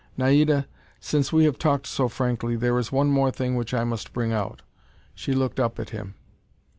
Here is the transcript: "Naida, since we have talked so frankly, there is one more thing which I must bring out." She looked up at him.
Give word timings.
"Naida, 0.17 0.65
since 0.99 1.31
we 1.31 1.45
have 1.45 1.59
talked 1.59 1.85
so 1.85 2.07
frankly, 2.07 2.55
there 2.55 2.79
is 2.79 2.91
one 2.91 3.11
more 3.11 3.29
thing 3.29 3.55
which 3.55 3.71
I 3.71 3.83
must 3.83 4.13
bring 4.13 4.33
out." 4.33 4.63
She 5.13 5.33
looked 5.33 5.59
up 5.59 5.77
at 5.77 5.91
him. 5.91 6.15